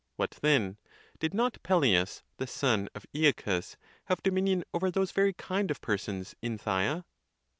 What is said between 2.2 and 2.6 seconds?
the